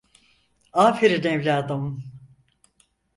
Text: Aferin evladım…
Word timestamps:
Aferin 0.73 1.23
evladım… 1.23 2.03